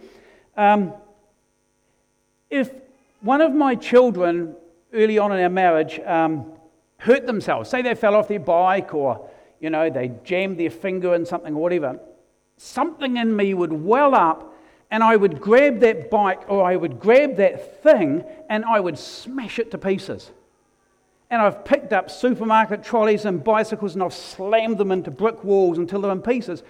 [0.56, 0.92] Um,
[2.50, 2.70] if
[3.20, 4.54] one of my children
[4.92, 6.52] early on in our marriage um,
[6.98, 9.28] hurt themselves, say they fell off their bike or
[9.60, 11.98] you know they jammed their finger in something or whatever,
[12.58, 14.54] something in me would well up
[14.92, 18.98] and I would grab that bike or I would grab that thing and I would
[18.98, 20.30] smash it to pieces
[21.30, 25.78] and I've picked up supermarket trolleys and bicycles and I've slammed them into brick walls
[25.78, 26.62] until they're in pieces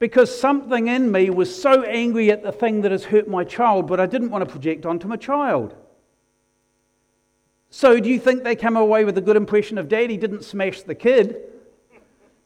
[0.00, 3.86] because something in me was so angry at the thing that has hurt my child,
[3.86, 5.74] but I didn't want to project onto my child.
[7.68, 10.10] So, do you think they come away with a good impression of dad?
[10.10, 11.36] He didn't smash the kid,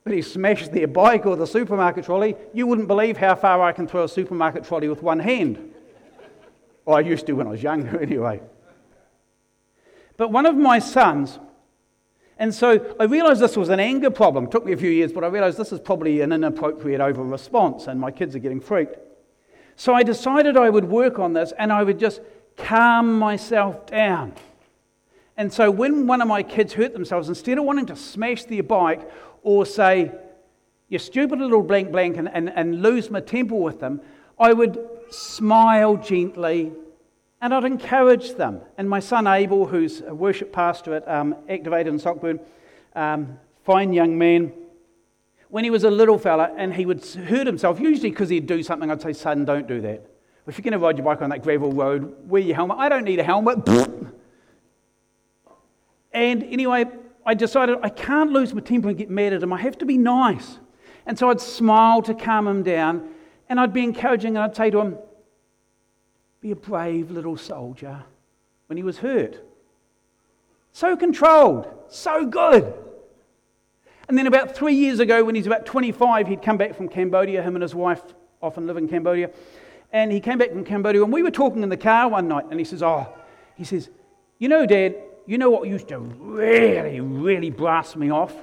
[0.02, 2.36] but he smashed their bike or the supermarket trolley.
[2.52, 5.72] You wouldn't believe how far I can throw a supermarket trolley with one hand.
[6.86, 8.42] I used to when I was younger, anyway.
[10.16, 11.38] But one of my sons,
[12.38, 14.44] and so I realized this was an anger problem.
[14.44, 17.22] It took me a few years, but I realized this is probably an inappropriate over
[17.22, 18.98] response, and my kids are getting freaked.
[19.76, 22.20] So I decided I would work on this and I would just
[22.56, 24.34] calm myself down.
[25.36, 28.62] And so when one of my kids hurt themselves, instead of wanting to smash their
[28.62, 29.10] bike
[29.42, 30.12] or say,
[30.88, 34.00] you stupid little blank blank, and, and, and lose my temper with them,
[34.38, 34.78] I would
[35.10, 36.72] smile gently
[37.44, 38.62] and I'd encourage them.
[38.78, 42.40] And my son Abel, who's a worship pastor at um, Activated in Sockburn,
[42.96, 44.50] um, fine young man,
[45.50, 48.62] when he was a little fella and he would hurt himself, usually because he'd do
[48.62, 50.06] something, I'd say, Son, don't do that.
[50.46, 52.78] If you're going to ride your bike on that gravel road, wear your helmet.
[52.78, 53.58] I don't need a helmet.
[56.12, 56.86] and anyway,
[57.26, 59.52] I decided I can't lose my temper and get mad at him.
[59.52, 60.60] I have to be nice.
[61.04, 63.10] And so I'd smile to calm him down
[63.50, 64.96] and I'd be encouraging and I'd say to him,
[66.44, 68.04] be a brave little soldier
[68.66, 69.42] when he was hurt.
[70.72, 72.70] So controlled, so good.
[74.08, 77.42] And then about three years ago, when he's about 25, he'd come back from Cambodia.
[77.42, 78.02] Him and his wife
[78.42, 79.30] often live in Cambodia.
[79.90, 82.44] And he came back from Cambodia, and we were talking in the car one night,
[82.50, 83.08] and he says, Oh,
[83.56, 83.88] he says,
[84.38, 88.34] You know, Dad, you know what used to really, really blast me off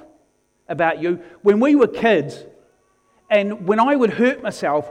[0.68, 1.20] about you?
[1.42, 2.42] When we were kids,
[3.30, 4.90] and when I would hurt myself,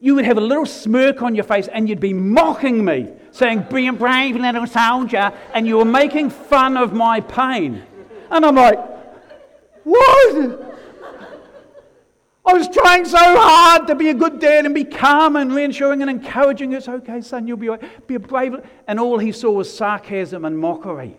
[0.00, 3.66] you would have a little smirk on your face and you'd be mocking me, saying,
[3.70, 7.82] Be a brave little soldier, and you were making fun of my pain.
[8.30, 8.78] And I'm like,
[9.84, 10.64] What?
[12.46, 16.00] I was trying so hard to be a good dad and be calm and reassuring
[16.00, 16.72] and encouraging.
[16.72, 18.06] It's okay, son, you'll be right.
[18.06, 18.54] Be a brave.
[18.86, 21.18] And all he saw was sarcasm and mockery.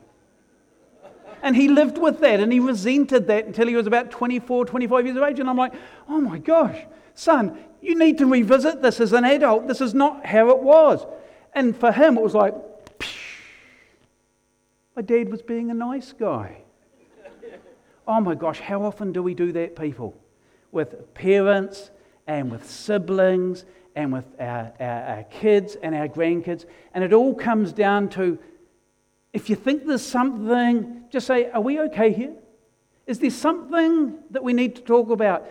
[1.44, 5.06] And he lived with that and he resented that until he was about 24, 25
[5.06, 5.40] years of age.
[5.40, 5.74] And I'm like,
[6.08, 6.78] oh my gosh,
[7.14, 9.68] son, you need to revisit this as an adult.
[9.68, 11.06] This is not how it was.
[11.54, 12.54] And for him, it was like,
[14.96, 16.58] my dad was being a nice guy.
[18.08, 20.16] Oh my gosh, how often do we do that, people?
[20.72, 21.92] With parents
[22.28, 23.66] and with siblings
[23.96, 26.66] and with our, our, our, kids and our grandkids.
[26.94, 28.40] And it all comes down to
[29.32, 32.34] if you think there's something, just say, Are we okay here?
[33.06, 35.48] Is there something that we need to talk about?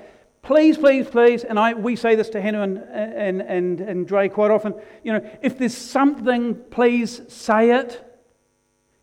[0.48, 4.30] Please, please, please, and I, we say this to Hannah and, and, and, and Dre
[4.30, 4.74] quite often,
[5.04, 8.02] you know, if there's something, please say it.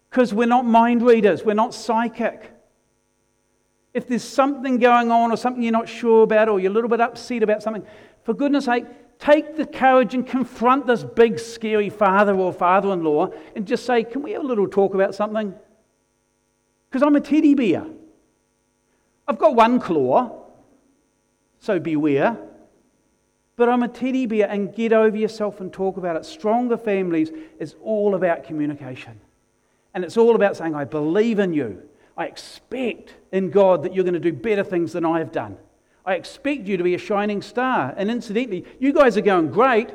[0.09, 2.51] Because we're not mind readers, we're not psychic.
[3.93, 6.89] If there's something going on or something you're not sure about or you're a little
[6.89, 7.85] bit upset about something,
[8.23, 8.85] for goodness sake,
[9.19, 13.85] take the courage and confront this big, scary father or father in law and just
[13.85, 15.53] say, Can we have a little talk about something?
[16.89, 17.85] Because I'm a teddy bear.
[19.27, 20.44] I've got one claw,
[21.65, 22.37] so beware.
[23.57, 26.25] But I'm a teddy bear, and get over yourself and talk about it.
[26.25, 29.19] Stronger families is all about communication.
[29.93, 31.81] And it's all about saying, I believe in you.
[32.17, 35.57] I expect in God that you're going to do better things than I have done.
[36.05, 37.93] I expect you to be a shining star.
[37.97, 39.89] And incidentally, you guys are going great,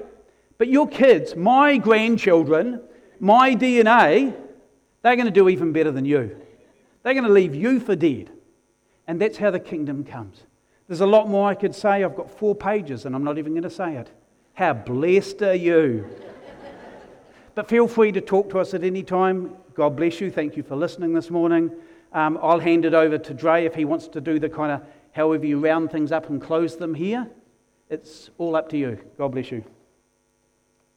[0.59, 2.81] but your kids, my grandchildren,
[3.21, 4.35] my DNA,
[5.03, 6.37] they're going to do even better than you.
[7.03, 8.31] They're going to leave you for dead.
[9.07, 10.45] And that's how the kingdom comes.
[10.91, 12.03] There's a lot more I could say.
[12.03, 14.11] I've got four pages and I'm not even going to say it.
[14.55, 16.05] How blessed are you?
[17.55, 19.55] but feel free to talk to us at any time.
[19.75, 20.33] God bless you.
[20.33, 21.71] Thank you for listening this morning.
[22.13, 24.83] Um, I'll hand it over to Dre if he wants to do the kind of
[25.13, 27.31] however you round things up and close them here.
[27.89, 28.99] It's all up to you.
[29.17, 29.63] God bless you.